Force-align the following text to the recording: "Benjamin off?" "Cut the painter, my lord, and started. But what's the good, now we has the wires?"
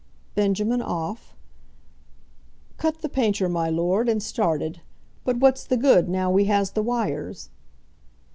"Benjamin 0.33 0.81
off?" 0.81 1.35
"Cut 2.79 3.03
the 3.03 3.07
painter, 3.07 3.47
my 3.47 3.69
lord, 3.69 4.09
and 4.09 4.23
started. 4.23 4.81
But 5.25 5.37
what's 5.37 5.63
the 5.63 5.77
good, 5.77 6.09
now 6.09 6.31
we 6.31 6.45
has 6.45 6.71
the 6.71 6.81
wires?" 6.81 7.51